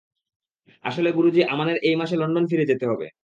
[0.85, 3.07] আসলে গুরুজি আমানের এই মাসে লন্ডনে ফিরে যেতে হবে।